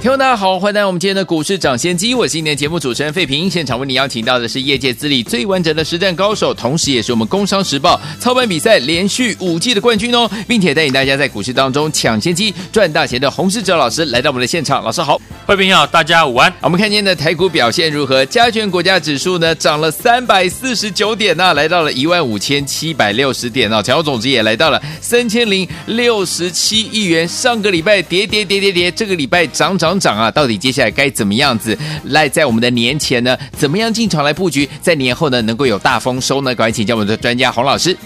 [0.00, 3.50] 听众大家好，欢迎来到我们今天的股市抢先机，我是今天节目主持人费平。
[3.50, 14.82] 现场为你邀请到的是业界资历最完整的实战高手，同时也是我们工商时报操盘比赛连续五季的冠军哦，并且带领大家在股市当中抢先机赚大钱的洪世哲老师来到我们的现场。
[14.82, 16.50] 老师好，费平好，大家午安。
[16.62, 18.24] 我们看今天的台股表现如何？
[18.24, 27.28] 加权国家指数呢涨了三百四十九点呢、来到了一万五千七百六十点啊，成交总值也来到了三千零六十七亿元。
[27.28, 29.89] 上个礼拜跌跌跌跌跌，这个礼拜涨涨。
[29.98, 30.30] 涨涨啊！
[30.30, 33.36] 到底接下来该怎么样子来在我们的年前呢？
[33.56, 36.54] 怎么样进场来布局，在年后呢能够有大丰收呢？
[36.54, 37.96] 赶快请教我们的专家洪老师。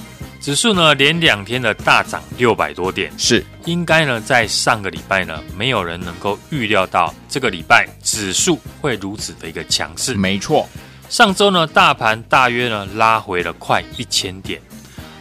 [0.41, 10.15] 指数呢连两天的大涨六百多点，是应该呢在上个礼拜呢没有人能够预料到这个礼拜指数会如此的一个强势。
[10.15, 10.68] 没错，
[11.09, 14.60] 上周呢大盘大约呢拉回了快一千点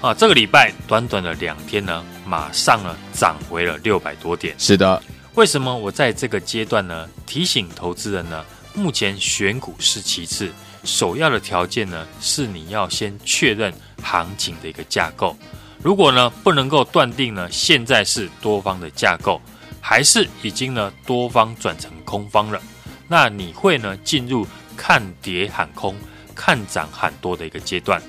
[0.01, 4.53] 啊，这个礼拜短短的两天呢马上呢涨回了六百多点。
[4.57, 5.01] 是的。
[5.35, 7.09] 为什么我在这个阶段呢？
[7.25, 8.45] 提醒投资人呢，
[8.75, 10.51] 目前选股是其次，
[10.83, 15.35] 首要的条件呢，是你要先确认行情的一个架构。
[15.81, 19.41] 如果呢不能够断定呢，现在是多方的架构，
[19.81, 22.61] 还是已经呢多方转成空方了，
[23.07, 24.45] 那你会呢进入
[24.77, 25.95] 看跌喊空、
[26.35, 27.99] 看涨喊多的一个阶段，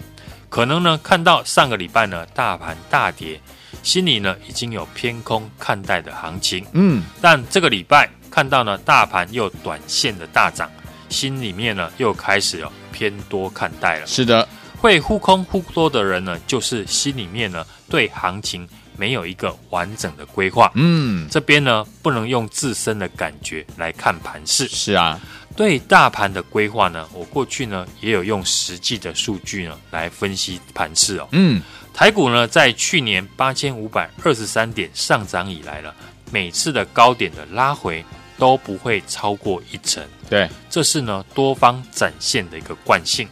[0.51, 3.41] 可能呢看到上个礼拜呢大盘大跌。
[3.85, 10.69] 心里呢已经有偏空看待的行情，嗯，但这个礼拜看到呢大盘又短线的大涨，
[11.11, 14.07] 心里面呢又开始有偏多看待了。
[14.07, 20.73] 是的，会忽空忽多的人呢，就是心里面呢对行情没有一个完整的规划。
[20.75, 24.67] 嗯，这边呢不能用自身的感觉来看盘势。
[24.69, 25.21] 是啊，
[25.55, 31.29] 对大盘的规划呢，我过去呢也有用实际的数据呢来分析盘势哦。
[31.33, 31.61] 嗯。
[31.95, 35.95] 台股呢，在去年八千五百二十三点上涨以来了，
[36.33, 38.05] 每次的高点的拉回
[38.37, 40.05] 都不会超过一成。
[40.29, 43.29] 对，这是呢多方展现的一个惯性。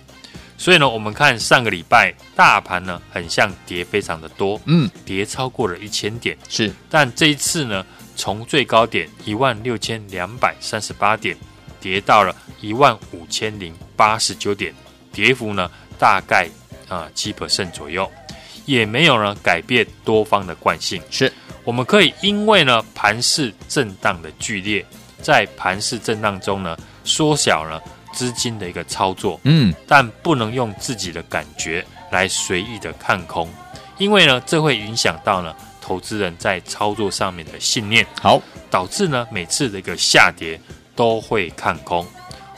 [0.57, 6.39] 所以呢，我们看上个礼拜大盘呢，很像跌非常的多，嗯，跌超过了一千点。
[6.49, 7.85] 是，但这一次呢，
[8.15, 11.37] 从最高点一万六千两百三十八点，
[11.81, 14.73] 跌到了一万五千零八十九点，
[15.13, 15.69] 跌幅呢
[15.99, 16.49] 大概
[16.89, 18.09] 啊七 percent 左右。
[18.65, 21.33] 也没有呢改变多方的惯性，是
[21.65, 24.85] 我们可以因为呢盘势震荡的剧烈，
[25.21, 33.49] 在盘势震荡中呢缩小了资金的一个操作，嗯，但不能用自己的感觉来随意的看空，
[33.99, 38.41] 因为呢这会影响到呢投资人在操作上面的信念，好，
[38.71, 40.61] 导致呢每次的一个下跌
[40.95, 42.07] 都会看空。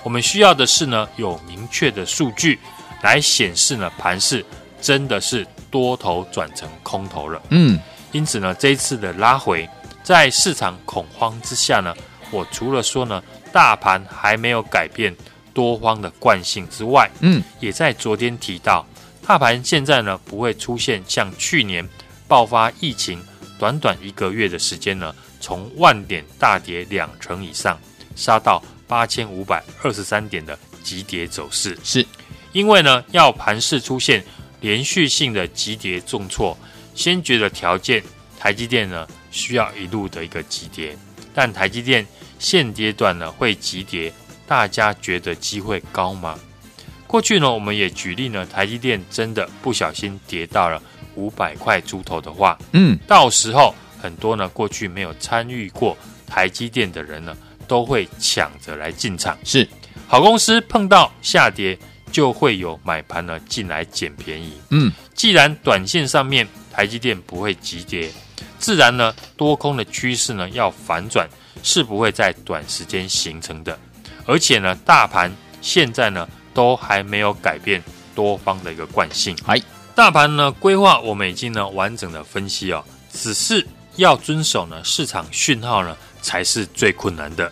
[0.03, 2.59] 我们需要的是呢有明确的数据
[3.03, 4.45] 来显示呢盘势
[4.81, 5.47] 真的是。
[5.75, 7.81] 多头转成空头了，嗯，
[8.13, 9.69] 因此呢，这一次的拉回，
[10.05, 11.93] 在市场恐慌之下呢，
[12.31, 13.21] 我除了说呢，
[13.53, 15.13] 大盘还没有改变
[15.53, 18.87] 多方的惯性之外，嗯，也在昨天提到，
[19.27, 21.85] 大盘现在呢不会出现像去年
[22.29, 23.21] 爆发疫情，
[23.59, 27.77] 短短一个月的时间呢，从万点大跌两成以上，
[28.15, 32.07] 杀到八千五百二十三点的急跌走势，是。
[32.53, 34.25] 因为呢，要盘势出现。
[34.65, 36.57] 连续性的急跌重挫，
[36.95, 38.03] 先决的条件，
[38.41, 40.97] 台积电呢需要一路的一个急跌，
[41.35, 42.07] 但台积电
[42.39, 44.11] 现阶段呢会急跌，
[44.47, 46.41] 大家觉得机会高吗？
[47.07, 50.81] 过去呢我们也举例呢，台积电真的不小心跌到了
[51.15, 55.95] 五百块猪头的话，嗯，到时候很多呢过去没有参与过
[56.27, 57.37] 台积电的人呢
[57.69, 59.69] 都会抢着来进场，是
[60.07, 61.79] 好公司碰到下跌。
[62.15, 64.53] 就会有买盘呢进来捡便宜。
[64.71, 68.09] 嗯，既然短线上面台积电不会急跌，
[68.57, 71.29] 自然呢多空的趋势呢要反转
[71.65, 73.77] 是不会在短时间形成的。
[74.27, 75.29] 而且呢，大盘
[75.61, 77.83] 现在呢都还没有改变
[78.15, 79.37] 多方的一个惯性。
[79.47, 79.61] 哎，
[79.97, 83.67] 大盘呢规划我们已经呢完整的分析哦，只是
[83.97, 87.51] 要遵守呢市场讯号呢才是最困难的。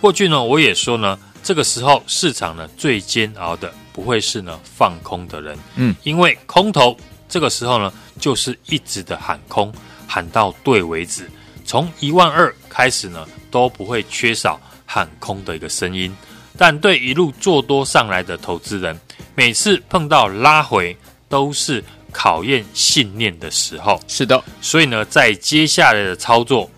[0.00, 3.72] 过去呢我也说呢，这个时候市场呢最煎熬的。
[3.92, 6.96] 不会是呢放空的人，嗯，因为空头
[7.28, 9.72] 这个时候呢，就是一直的喊空，
[10.06, 11.30] 喊到对为止。
[11.64, 16.14] 从一万二开始呢，都不会缺少喊空的一个声音。
[16.58, 18.98] 但对一路做多上来的投资人，
[19.34, 20.94] 每次碰到拉回，
[21.28, 21.82] 都是
[22.12, 23.98] 考验信念的时候。
[24.08, 26.68] 是的，所以呢，在接下来的操作，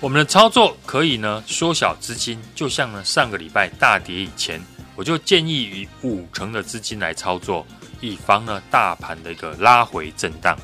[0.00, 4.60] 我们的操作可以呢缩小资金，就像呢上个礼拜大跌以前，
[4.96, 7.66] 我就建议以五成的资金来操作，
[8.00, 10.56] 以防呢大盘的一个拉回震荡。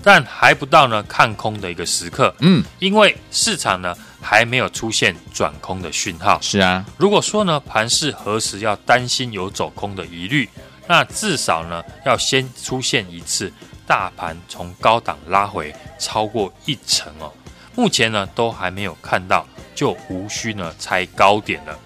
[0.00, 6.38] 但还不到呢看空的一个时刻，嗯，因为市场呢还没有出现转空的讯号。
[6.40, 10.48] 是啊，如果说呢盘市何时要担心有走空的疑虑，
[10.86, 13.52] 那至少呢要先出现一次
[13.88, 17.32] 大盘从高档拉回超过一成哦。
[17.74, 19.44] 目前呢都还没有看到，
[19.74, 21.76] 就无需呢猜高点了。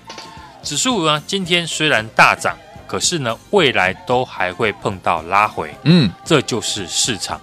[0.62, 2.56] 指数呢今天虽然大涨，
[2.86, 7.40] 可是呢未来都还会碰到拉回，嗯，这就是市场。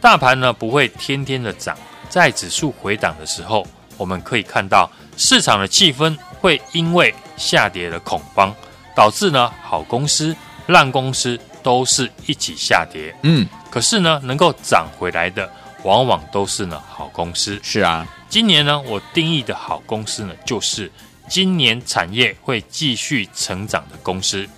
[0.00, 1.76] 大盘呢不会天天的涨，
[2.08, 3.66] 在指数回档的时候，
[3.96, 8.54] 我们可以看到市场的气氛会因为下跌的恐慌，
[8.94, 10.36] 导致呢好公司、
[10.66, 13.14] 烂公司都是一起下跌。
[13.22, 15.50] 嗯，可是呢能够涨回来的，
[15.82, 17.58] 往往都是呢好公司。
[17.62, 20.90] 是啊，今年呢我定义的好公司呢，就是
[21.28, 24.48] 今年产业会继续成长的公司。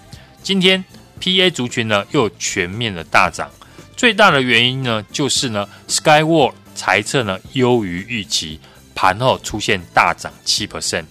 [0.43, 0.85] 今天
[1.21, 3.51] PA 族群呢又全面的大涨。
[3.97, 8.61] 最大的原因呢，就是呢，Skyworks 财测呢优于预期，
[8.95, 11.05] 盘后出现大涨七 percent，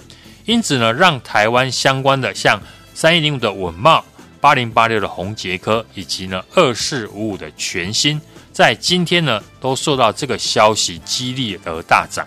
[0.46, 2.62] 因此呢，让台湾相关的像
[2.94, 4.02] 三一零五的稳懋、
[4.40, 8.22] 八零八六的宏捷科以及呢二四五五的全新，
[8.54, 12.26] 在今天呢都受到这个消息激励而大涨。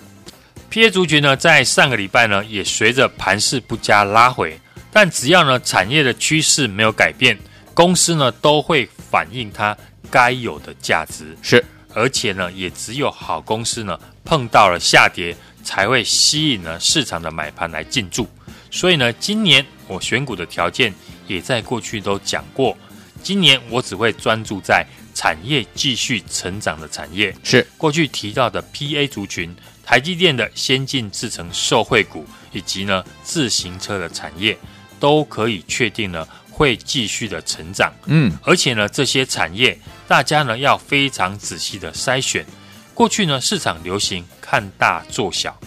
[0.70, 4.56] PA 族群呢，在上个礼拜呢也随着盘势不佳拉回，
[4.92, 7.36] 但只要呢产业的趋势没有改变，
[7.74, 9.76] 公司呢都会反映它。
[10.12, 11.64] 该有的价值是，
[11.94, 18.28] 而且呢，也只有好公司呢碰到了下跌，才会吸引呢市场的买盘来进驻。
[18.72, 20.92] 所以呢，今年我选股的条件
[21.28, 22.76] 也在过去都讲过，
[23.22, 24.84] 今年我只会专注在
[25.14, 27.32] 产业继续成长的产业。
[27.44, 29.54] 是过去提到的 PA 族群、
[29.90, 34.56] 台积电的先进制程受惠股，以及呢自行车的产业，
[35.00, 36.24] 都可以确定呢。
[36.48, 39.76] 会继续的成长，嗯，而且呢，这些产业
[40.06, 42.46] 大家呢要非常仔细的筛选。
[42.94, 45.58] 过去呢，市场流行看大做小，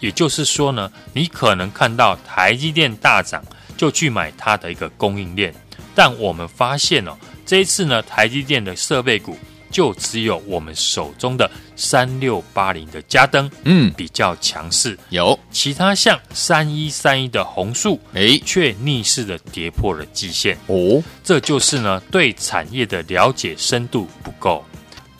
[0.00, 3.42] 也就是说呢，你可能看到台积电大涨，
[3.78, 5.54] 就去买它的一个供应链。
[5.94, 7.16] 但我们发现哦，
[7.46, 9.38] 这一次呢，台积电的设备股。
[9.72, 11.48] 就只有我们手中的
[11.80, 14.96] 三六八零的嘉登，嗯，比较强势。
[15.08, 20.58] 有其他像三一三一的红树，哎，却逆势的跌破了季线。
[20.66, 24.62] 哦，这就是呢对产业的了解深度不够。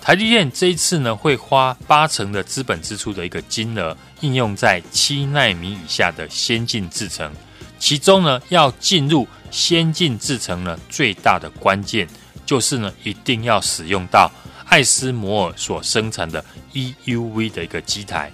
[0.03, 7.33] 台积电这一次呢会花八成的资本支出的一个金额，应用在七纳米以下的先进制程，
[7.79, 12.07] 其中呢要进入先进制程呢最大的关键。
[12.47, 14.29] 就是呢，一定要使用到
[14.71, 18.31] 艾斯摩尔所生产的 EUV 的一个机台，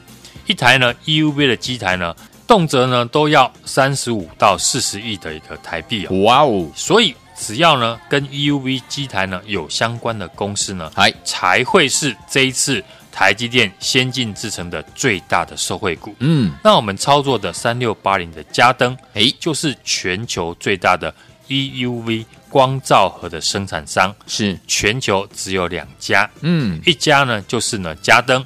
[0.47, 2.15] 一台呢 EUV 的机台呢，
[2.47, 6.23] 动辄呢都要三十五到四十亿的一个台币哦。
[6.23, 6.71] 哇哦！
[6.77, 16.15] 所以只要呢跟 EUV 机台呢有相关的公司呢，还才会是这一次台积电先进制程的最大的受惠股。
[16.19, 21.13] 嗯，那我们操作的三六八零的嘉登，哎，就是全球最大的
[21.49, 22.25] EUV。
[22.49, 24.15] 光照盒的生产商。
[24.27, 24.59] 是。
[24.67, 28.43] 全球只有两家，嗯，一家呢就是呢嘉登，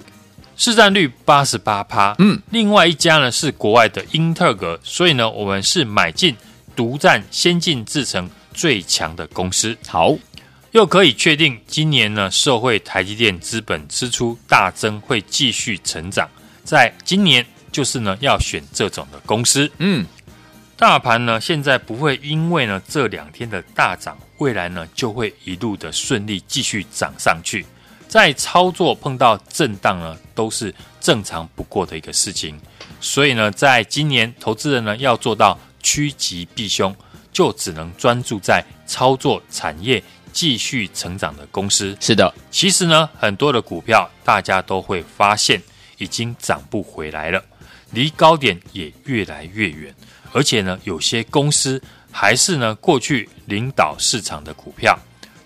[0.56, 6.34] 市占率八十八趴，嗯，另外一家呢是国外的英特格，所以呢我们是买进
[6.74, 9.76] 独占先进制程最强的公司。
[9.86, 10.16] 好，
[10.72, 16.28] 又可以确定今年呢社会台积电资本支出大增，会继续成长，
[16.64, 20.04] 在今年就是呢要选这种的公司，嗯。
[20.80, 27.66] 大盘呢，现在不会因为呢这两天的大涨，未来呢就会一路的顺利继续涨上去。
[28.08, 32.58] 在操作碰到震荡呢，都是正常不过的一个事情。
[32.98, 36.96] 所以呢，在今年投资人呢要做到趋吉避凶，
[37.30, 41.94] 就只能专注在操作产业继续成长的公司。
[42.00, 45.60] 是的，其实呢，很多的股票大家都会发现
[45.98, 47.44] 已经涨不回来了，
[47.90, 49.94] 离高点也越来越远。
[50.32, 54.98] 而且呢，有些公司还是呢过去领导市场的股票，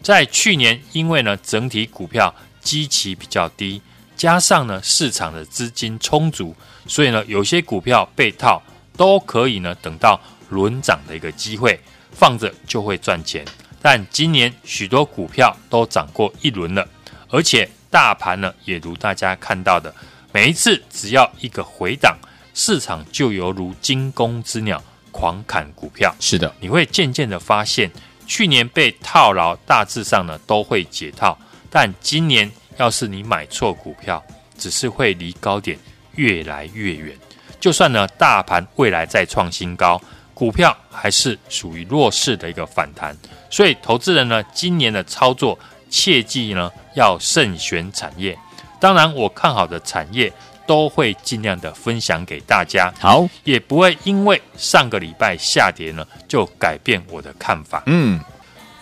[0.03, 3.81] 在去年因为呢整体股票基期比较低，
[4.17, 6.55] 加上呢市场的资金充足，
[6.87, 8.63] 所以呢有些股票被套
[8.97, 11.79] 都可以呢等到轮涨的一个机会
[12.13, 13.45] 放着就会赚钱。
[13.81, 16.87] 但今年许多股票都涨过一轮了，
[17.29, 19.95] 而且大盘呢也如大家看到的，
[20.33, 22.17] 每一次只要一个回档。
[22.55, 24.81] 市场就犹如惊弓之鸟，
[25.11, 26.15] 狂砍股票。
[26.21, 27.91] 是的，你会渐渐的发现，
[28.27, 31.37] 去年被套牢，大致上呢都会解套，
[31.69, 34.23] 但今年要是你买错股票，
[34.57, 35.77] 只是会离高点
[36.15, 37.19] 越来越远。
[37.59, 40.01] 就算呢大盘未来再创新高，
[40.33, 43.17] 股票还是属于弱势的一个反弹。
[43.51, 45.59] 所以投资人呢今年的操作，
[45.91, 48.39] 切记呢要慎选产业。
[48.79, 50.33] 当然，我看好的产业。
[50.67, 57.83] 都会尽量的分享给大家，好，也不会因为上个礼拜下跌呢，就改变我的看法。
[57.87, 58.21] 嗯，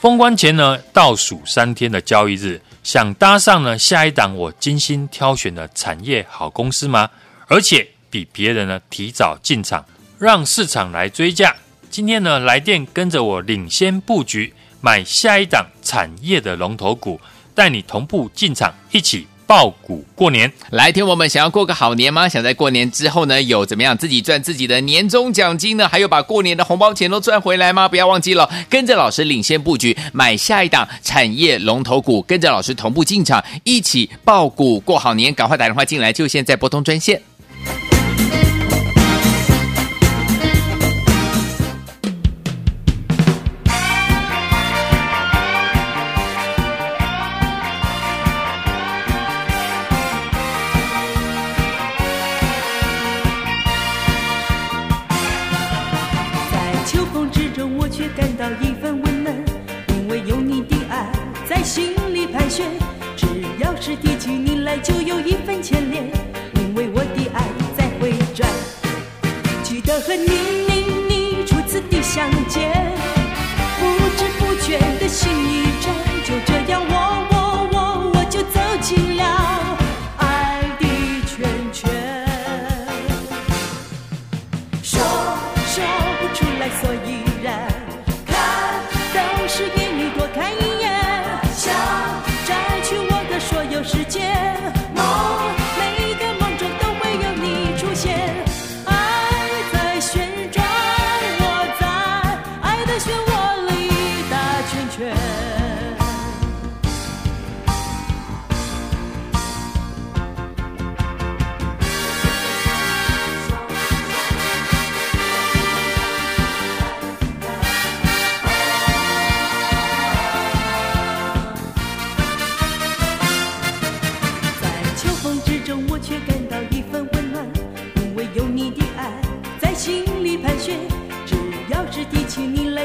[0.01, 7.09] 封关前呢，倒数三天的交易日，想搭上呢下一档我精心挑选的产业好公司吗？
[7.49, 9.85] 而且比别人呢提早进场，
[10.19, 11.55] 让市场来追价。
[11.91, 17.21] 今天呢来电跟着我领先布局，买下一档产业的龙头股，
[17.55, 19.27] 带你同步进场，一起。
[19.53, 22.27] 抱股过年，来听我们想要过个好年吗？
[22.27, 25.87] 想在过年之后呢，有怎么样自己赚自己的年终奖金呢？
[25.87, 27.87] 还有把过年的红包钱都赚回来吗？
[27.87, 35.35] 不要忘记了，跟着老师领先布局，买下一档产业龙头股，跟着老师同步进场，一起抱股过好年。
[35.35, 37.21] 赶快打电话进来，就现在拨通专线。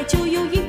[0.04, 0.67] 就有一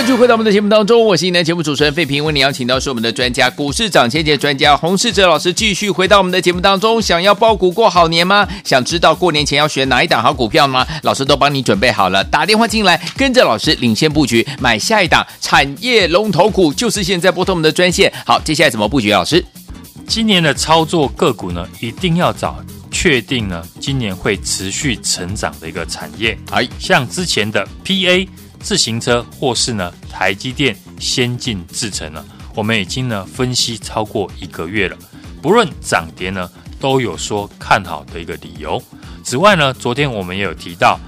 [0.00, 2.22] 继续回到我们的节目当中，我是你的节目主持人费平。
[2.24, 7.00] 为你邀请到是我们的专家，股市涨千钱专家洪世哲老师，继续回到我们的节目当中。
[7.00, 8.46] 想要抱股过好年吗？
[8.64, 10.86] 想知道过年前要选哪一档好股票吗？
[11.04, 18.12] 老师都帮你准备好了，打电话进来，跟着老师领先布局，买下一档产业龙头股，就是现在拨通我们的专线。
[18.26, 19.10] 好，接下来怎么布局？
[19.12, 19.42] 老师，
[20.06, 22.58] 今年的操作个股呢，一定要找
[22.90, 26.36] 确定呢，今年会持续成长的一个产业。
[26.50, 28.28] 哎，像之前的 PA。
[28.64, 34.96] 自行车或是呢台积电先进制程呢，我们已经呢分析超过一个月了，
[35.42, 38.82] 不论涨跌呢都有说看好的一个理由。
[39.22, 40.98] 此外呢，昨天我们也有提到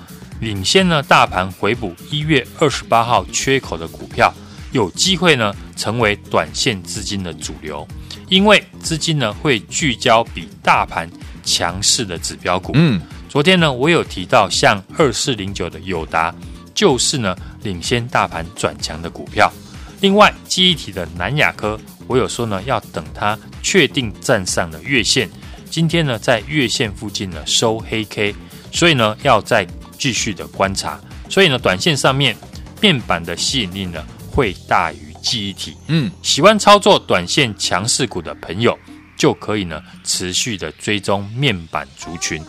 [0.40, 4.30] 领先呢大盘回补一月二十八号缺口的股票，
[4.72, 7.88] 有机会呢成为短线资金的主流，
[8.28, 11.10] 因为资金呢会聚焦比大盘
[11.42, 12.72] 强势的指标股。
[12.74, 16.34] 嗯，昨天呢我有提到，像二四零九的友达，
[16.76, 19.52] 就是呢领先大盘转强的股票。
[20.00, 25.28] 另外，记忆体的南亚科，我有说呢要等它确定站上了月线，
[25.70, 28.34] 今天呢在月线附近呢收黑 K，
[28.70, 29.66] 所以呢要再
[29.98, 31.00] 继续的观察。
[31.30, 32.36] 所以呢，短线上面
[32.80, 35.74] 面板的吸引力呢会大于记忆体。
[35.88, 38.78] 嗯，喜欢操作短线强势股的朋友，
[39.16, 42.40] 就可以呢持续的追踪面板族群。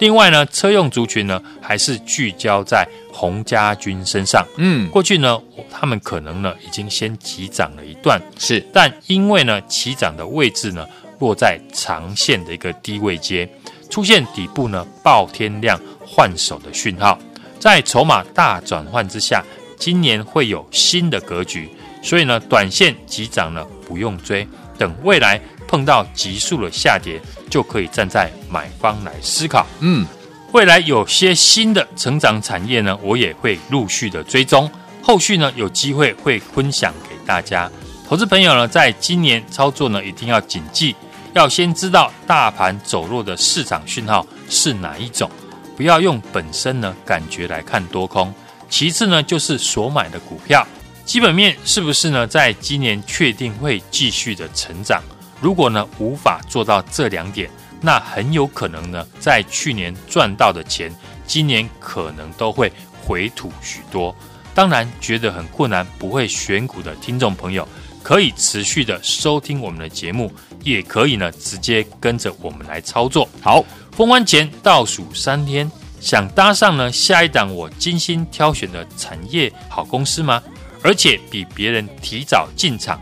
[0.00, 4.44] 另外呢，车用族群呢还是聚焦在洪家军身上。
[4.56, 5.38] 嗯，过去呢，
[5.70, 10.86] 他们可能呢已经先急涨了一段，是，但因为呢起涨的位置呢
[11.18, 13.46] 落在长线的一个低位阶，
[13.90, 17.18] 出现底部呢爆天量换手的讯号，
[17.58, 19.44] 在筹码大转换之下，
[19.76, 21.68] 今年会有新的格局，
[22.02, 25.38] 所以呢，短线急涨呢不用追，等未来。
[25.70, 29.64] 碰到急速的下跌，就可以站在买方来思考。
[29.78, 30.04] 嗯，
[30.50, 34.68] 未来有些新的成长产业呢，我也会陆续的追踪，
[35.00, 37.70] 后续呢有机会会分享给大家。
[38.08, 40.96] 投资朋友呢，在今年操作呢，一定要谨记，
[41.34, 45.30] 要先知道大盘走弱的市场讯号是哪一种，
[45.76, 48.34] 不要用本身呢感觉来看多空。
[48.68, 50.66] 其次呢，就是所买的股票
[51.04, 55.00] 基本面是不是呢，在今年确定会继续的成长。
[55.40, 60.94] 如果呢无法做到这两点，那很有可能呢，在去年赚到的钱，
[61.26, 62.70] 今年可能都会
[63.02, 64.14] 回吐许多。
[64.54, 67.66] 当然，觉得很困难，不会选股的听众朋友，
[68.02, 70.30] 可以持续的收听我们的节目，
[70.62, 73.26] 也可以呢直接跟着我们来操作。
[73.40, 75.70] 好，封关前倒数三天，
[76.00, 80.42] 想搭上呢下一档我精心挑选的产业好公司吗？
[80.82, 83.00] 而且比别人提早进场。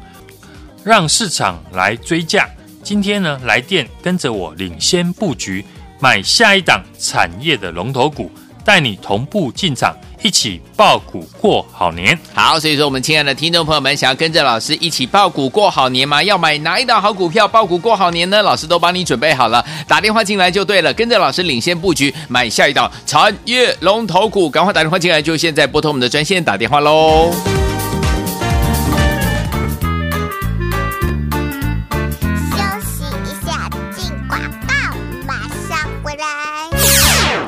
[0.89, 2.49] 让市场来追价。
[2.83, 5.63] 今天呢，来电跟着我领先布局，
[6.01, 8.31] 买下一档产业的龙头股，
[8.65, 12.19] 带你同步进场，一起爆股过好年。
[12.33, 16.23] 好，所以说我们亲爱的听众朋友们，想要跟着老师一起爆股过好年吗？
[16.23, 18.41] 要买哪一档好股票爆股过好年呢？
[18.41, 20.91] 老师都帮你准备好了，打电话进来就对了。
[20.95, 27.58] 跟着老师领先布局，买下一档产业龙头股，赶快打电话进来，就现在拨通我们的专线打电话喽。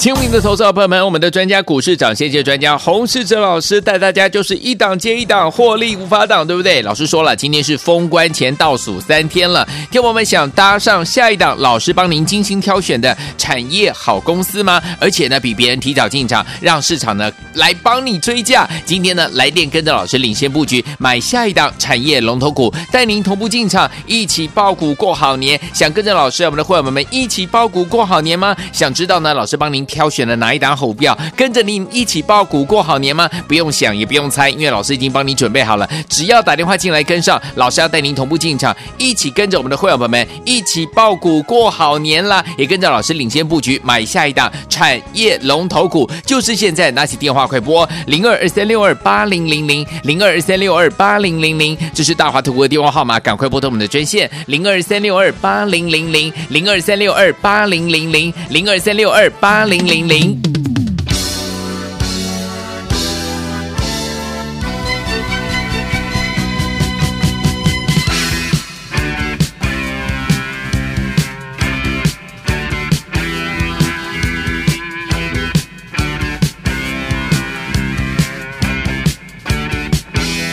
[0.00, 6.80] 亲爱的投资者朋友们，我们的专家股市长，谢谢专家洪世哲老师带大家就是一档接一档获利无法挡，对不对？
[6.80, 14.82] 老师说了，今天是封关前倒数三天了，听我们想搭上下一档老师帮您精心挑选的产业好公司吗？
[14.98, 18.66] 而且呢，比别人提早进场，让市场呢来帮你追价。
[18.86, 25.60] 今天呢，来电跟着老师领先布局，买下一档产业龙头股，带您同步进场，一起抱股过好年。
[25.74, 28.56] 想跟着老师，我们的会员们一起抱股过好年吗？
[28.72, 29.34] 想知道呢？
[29.34, 29.86] 老师帮您。
[29.90, 33.28] 挑选了哪一档好票，跟着你一起爆股过好年吗？
[33.48, 35.88] 不用想，也不用猜，因为老师已经帮你准备好了。
[36.08, 42.44] 只要打电话进来跟上，老师要带您同步进场，一起跟着我们的会员朋友们一起爆股过好年啦！
[42.56, 59.79] 也跟着老师领先布局，买下一档产业龙头股，就是现在拿起电话快拨零二二三六二八零零零零二二三六二八零零零，这是大华图的电话号码，赶快拨通我们的专线零二三六二八零零零零二三六二八零零零零二三六二八零。
[59.86, 60.40] 零零，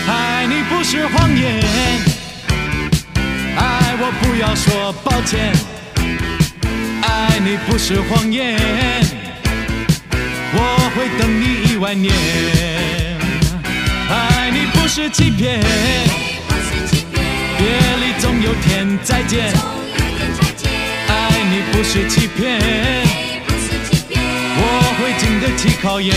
[0.07, 1.61] 爱你不是谎言，
[3.57, 5.53] 爱我不要说抱歉，
[7.49, 8.59] 你不是谎言。
[10.53, 12.13] 我会等你一万年，
[14.09, 15.61] 爱你不是欺骗，
[17.57, 17.65] 别
[18.01, 19.45] 离总有天再见，
[21.07, 22.59] 爱你不是欺骗，
[24.59, 24.61] 我
[24.99, 26.13] 会经得起考验。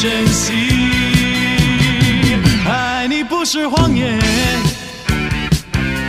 [0.00, 0.54] 珍惜
[2.66, 4.18] 爱你不是谎言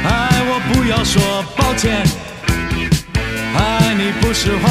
[0.05, 2.01] 爱我不要说抱歉。
[3.53, 4.70] 爱你不是谎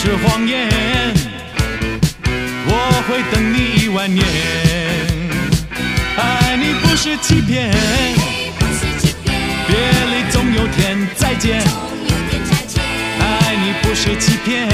[0.00, 0.68] 是谎言，
[2.68, 2.72] 我
[3.08, 4.24] 会等你一万年。
[6.16, 7.68] 爱你不是欺骗，
[9.66, 11.60] 别离总有天再见。
[13.18, 14.68] 爱你不是欺骗，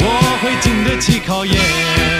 [0.00, 0.04] 我
[0.42, 2.19] 会经得起考验。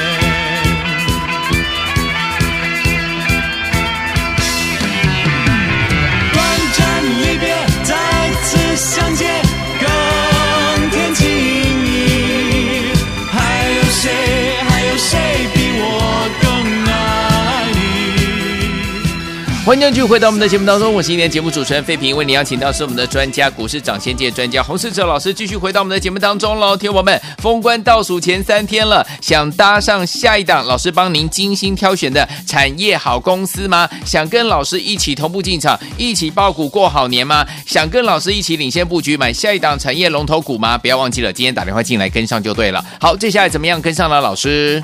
[19.71, 26.77] 欢迎继续回到我们的节目当中，我是今天节目主持人费平，为您邀请到是我们的专家股市涨先界专家洪世哲老师，继续回到我们的节目当中喽。
[26.77, 33.89] 听我们封关倒数前三天了，想搭上下一档老师帮您精心挑选的产业好公司吗？
[34.05, 37.47] 想跟老师一起同步进场，一起抱股过好年吗？
[37.65, 40.77] 想跟老师一起领先布局买下一档产业龙头股吗？
[40.77, 42.85] 不要忘记了，今天打电话进来跟上就对了。
[43.01, 44.21] 好，接下来怎么样跟上呢？
[44.21, 44.83] 老师，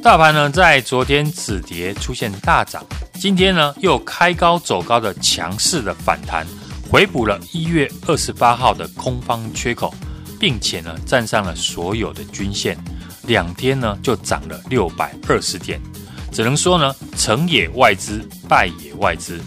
[0.00, 2.80] 大盘呢在昨天止跌出现大涨。
[3.20, 6.46] 今天呢，又开高走高的强势的反弹，
[6.88, 9.92] 回补了一月二十八号的空方缺口，
[10.38, 12.78] 并且呢，站上了所有的均线，
[13.26, 15.80] 两天呢就涨了六百二十点，
[16.30, 19.40] 只能说呢，成也外资，败也外资。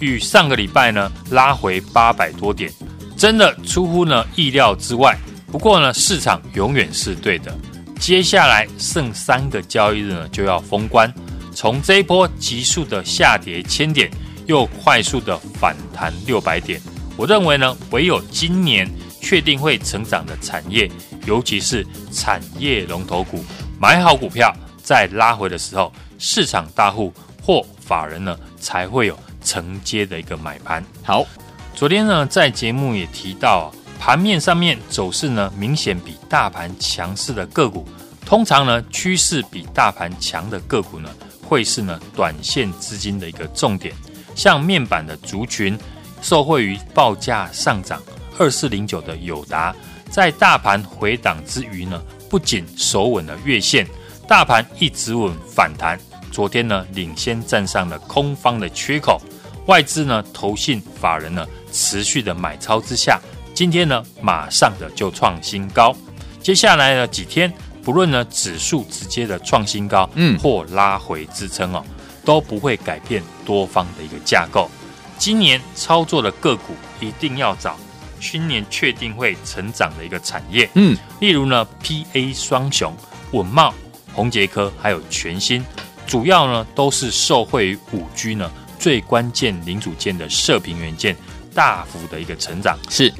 [0.00, 2.72] 与上个礼拜呢拉回八百多点，
[3.14, 5.14] 真的出乎呢意料之外。
[5.52, 7.54] 不过呢，市场永远是对的。
[8.00, 11.12] 接下来剩三个交易日呢，就要封关。
[11.60, 14.08] 从这一波急速的下跌千点，
[14.46, 16.80] 又快速的反弹六百点，
[17.16, 18.88] 我认为呢，唯有今年
[19.20, 20.88] 确定会成长的产业，
[21.26, 23.44] 尤其是产业龙头股，
[23.76, 30.80] 买好股票，在拉回的时候，市场大户或法人呢，才会有承接的一个买盘。
[31.02, 31.26] 好，
[31.74, 37.84] 昨天呢，在节目也提到，啊盘面上面走势呢，明显比大盘强势的个股，
[38.24, 41.10] 通常呢，趋势比大盘强的个股呢。
[41.48, 43.94] 会是呢短线资金的一个重点，
[44.34, 45.78] 像面板的族群，
[46.20, 48.02] 受惠于报价上涨，
[48.38, 49.74] 二四零九的友达，
[50.10, 53.86] 在大盘回档之余呢，不仅守稳了月线，
[54.28, 55.98] 大盘一直稳反弹，
[56.30, 59.18] 昨天呢领先站上了空方的缺口，
[59.64, 63.18] 外资呢投信法人呢持续的买超之下，
[63.54, 65.96] 今天呢马上的就创新高，
[66.42, 67.50] 接下来的几天。
[67.88, 71.82] 不论呢指数直接的创新高，嗯，或拉回支撑哦，
[72.22, 74.70] 都不会改变多方的一个架构。
[75.16, 77.78] 今年操作的个股一定要找
[78.20, 82.94] 今年确定会成长的一个产业，嗯，例如呢 PA 双雄、
[83.30, 83.72] 稳茂、
[84.12, 85.64] 宏杰科还有全新，
[86.06, 91.16] 主要呢都是受惠于五 G 呢最关键零组件的射频元件
[91.54, 93.10] 大幅的一个成长，是。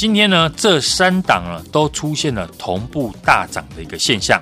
[0.00, 4.40] 今天呢，这三档呢都出现了同步大涨的一个现象，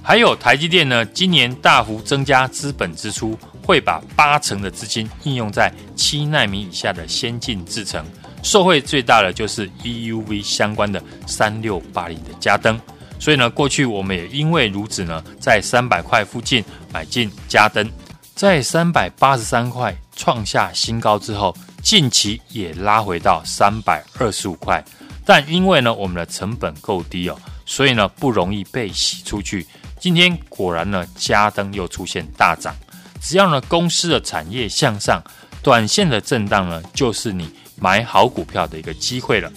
[0.00, 3.36] 还有台积电呢，今年大幅增加资本支出，
[3.66, 8.06] 会把八成的资金应用在七纳米以下的先进制程，
[8.44, 12.80] 受惠最大的就是 EUV 相关的三六八零的加灯，
[13.18, 17.90] 所以呢，过去我们也因为如此呢，在三百块附近买进加灯，
[18.36, 21.52] 在三百八十三块创下新高之后。
[21.82, 24.82] 近期也拉回到三百二十五块，
[25.26, 29.66] 但因为呢我们的成本够低哦，所以呢不容易被洗出去。
[29.98, 32.74] 今天果然呢嘉登又出现大涨，
[33.20, 35.20] 只要呢公司的产业向上，
[35.60, 39.52] 短线的震荡呢就是你买好股票的一个机会了。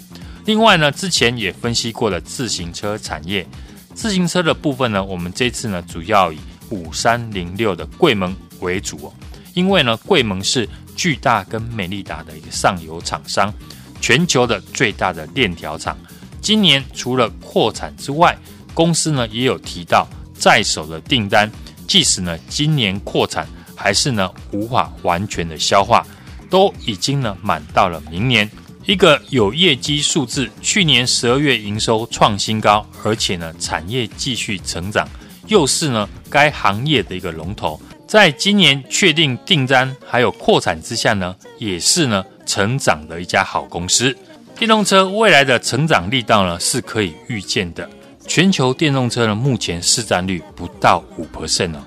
[0.45, 3.47] 另外呢之前也分析过了自行车产业，
[3.93, 9.13] 自行车的部分呢我们这次呢主要以五三零六的贵盟为主哦，
[9.53, 10.67] 因为呢贵盟是。
[10.95, 13.53] 巨大跟美利达的一个上游厂商，
[14.01, 15.97] 全球的最大的链条厂，
[16.41, 18.37] 今年除了扩产之外，
[18.73, 21.51] 公司呢也有提到在手的订单，
[21.87, 26.05] 即使呢今年扩产，还是呢无法完全的消化，
[26.49, 28.49] 都已经呢满到了明年。
[28.85, 35.07] 一个有业绩数字，去年十二月营收创新高，而且呢产业继续成长，
[35.47, 37.81] 又是呢该行业的一个龙头。
[38.07, 44.15] 在今年确定订单还有扩产之下呢，也是呢成长的一家好公司。
[44.55, 47.89] 电动车未来的成长力道呢是可以预见的。
[48.27, 51.85] 全球电动车呢目前市占率不到五 percent 呢。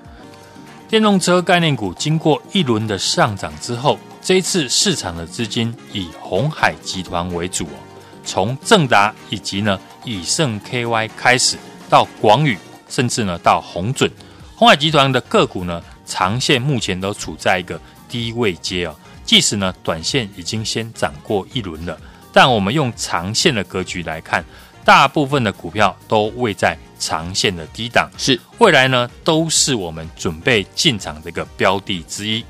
[0.89, 7.79] 电动车概念股经过一轮的上涨之后，这一次市场的资金以鸿海集团为主哦，
[8.25, 11.57] 从正达以及呢以盛 KY 开始，
[11.89, 12.57] 到广宇，
[12.89, 14.11] 甚至呢到红准，
[14.55, 18.95] 红海集团的个股呢，长线目前都处在一个低位阶哦。
[19.23, 21.95] 即使呢短线已经先涨过一轮了，
[22.33, 24.43] 但我们用长线的格局来看，
[24.83, 32.43] 大部分的股票都位在长线的低档，是未来呢都是我们准备进场的一个标的之一。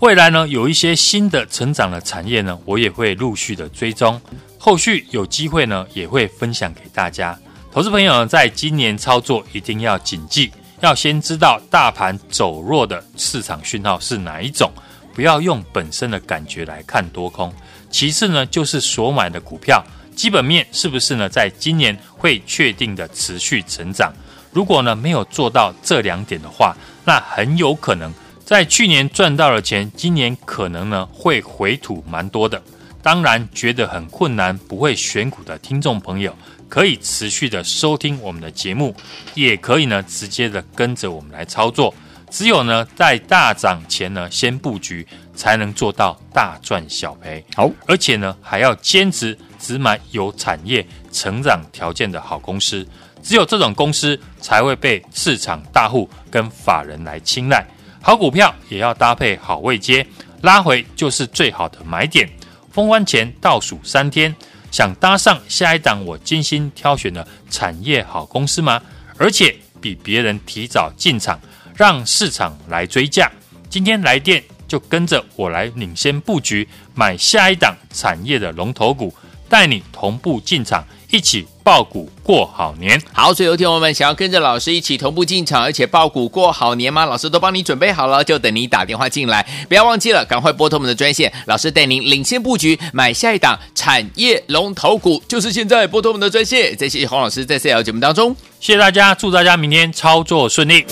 [0.00, 4.20] 未来呢有一些新的成长的产业呢，我也会陆续的追踪，
[4.58, 7.38] 后续有机会呢也会分享给大家。
[7.72, 14.70] 投资朋友呢在今年操作一定要谨记，要先知道大盘走弱的市场讯号是哪一种，
[15.14, 17.52] 不要用本身的感觉来看多空。
[17.90, 19.82] 其次呢就是所买的股票。
[20.14, 21.28] 基本面是不是呢？
[21.28, 24.12] 在今年会确定的持续成长？
[24.52, 28.12] 如果呢没有做到这两点的话，那很有可能
[28.44, 32.62] 在去年赚到了钱，今年可能呢会回吐蛮多的。
[33.02, 36.34] 当然，觉得很困难、不会选股的听众朋友，
[36.74, 38.92] 可以持续的收听我们的节目，
[39.34, 41.94] 也可以呢直接的跟着我们来操作。
[42.28, 45.06] 只有呢在大涨前呢先布局，
[45.36, 47.44] 才能做到大赚小赔。
[47.54, 49.38] 好，而且呢还要坚持。
[49.60, 52.84] 只买有产业成长条件的好公司，
[53.22, 57.64] 只有这种公司才会被市场大户跟法人来青睐。
[58.02, 60.04] 好股票也要搭配好位接，
[60.42, 62.28] 拉回就是最好的买点。
[62.72, 64.34] 封关前倒数三天，
[64.74, 68.82] 想搭上下一档我精心挑选的产业好公司吗？
[69.16, 71.38] 而且比别人提早进场，
[71.76, 73.30] 让市场来追价。
[73.70, 79.14] 今天来电就跟着我来领先布局，买下一档产业的龙头股。
[79.48, 83.00] 带你同步进场，一起爆股过好年。
[83.12, 87.06] 好，所以有听友们想要跟着老师一起同步进场，而且爆股过好年吗？
[87.06, 89.46] 老师都帮你准备好了，就等你打电话进来。
[89.68, 96.76] 不要忘记了，赶快拨通我们的专线，老师带您领先布局，买下一档产业龙头股，就是现在拨通我们的专线。
[96.76, 100.84] 这谢谢洪老师在 C L 节目当中，谢谢大家，祝大家明天操作顺利。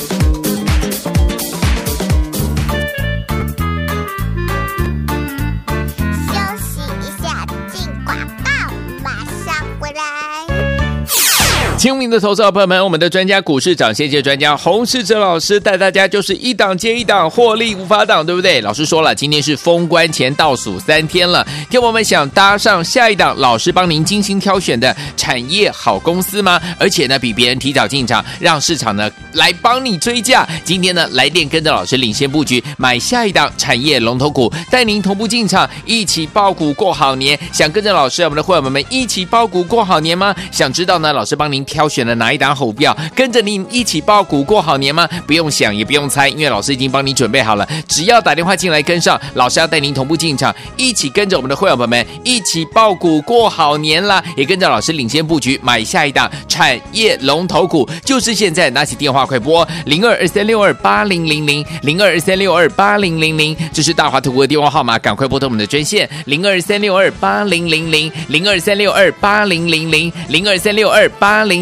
[11.82, 18.60] 聪明的投资者朋友们，我们的专家股市长，谢谢专家洪世哲老师带大家就是一档接一档获利无法挡，对不对？
[18.60, 26.60] 老师说了，今天是封关前倒数三天了，听我们想搭上下一档老师帮您精心挑选的产业好公司吗？
[26.78, 30.48] 而且呢，比别人提早进场，让市场呢来帮你追价。
[30.64, 37.36] 今天呢，来电跟着老师领先布局，买下一档产业龙头股，带您同步进场，一起爆股过好年。
[37.52, 40.32] 想跟着老师，我们的会员们一起爆股过好年吗？
[40.52, 41.12] 想知道呢？
[41.12, 41.66] 老师帮您。
[41.72, 45.08] 挑选了哪一档好票，跟着你一起爆股过好年吗？
[45.26, 47.66] 不用想，也不用猜，因为老师已经帮你准备好了。
[47.88, 54.22] 只要打电话进来跟上，老师要带您同步进场，一起跟着我们的会员朋友们一起爆股过好年啦！
[54.36, 71.61] 也跟着老师领先布局，买下一档产业龙头股，就是现在拿起电话快拨零二二三六二八零零零零二二三六二八零零零，这是大华图的电话号码，赶快拨通我们的专线零二三六二八零零零零二三六二八零零零零二三六二八零。